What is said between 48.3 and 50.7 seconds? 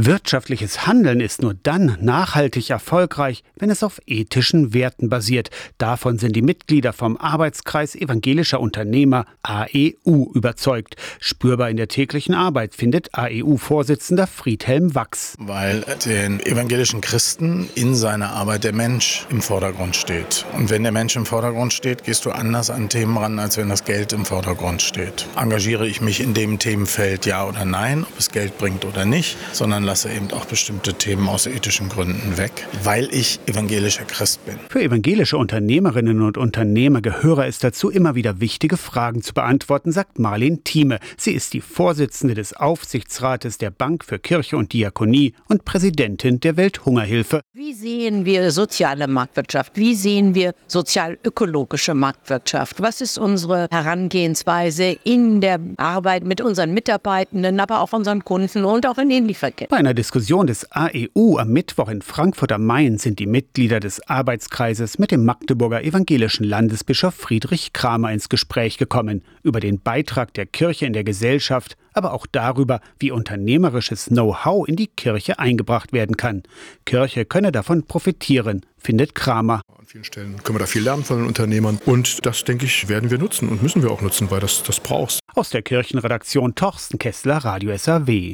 soziale Marktwirtschaft? Wie sehen wir